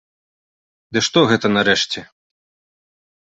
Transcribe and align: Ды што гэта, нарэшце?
Ды 0.95 0.99
што 1.07 1.19
гэта, 1.31 1.45
нарэшце? 1.57 1.99